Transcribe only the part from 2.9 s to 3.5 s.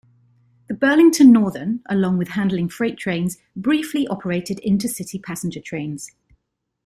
trains,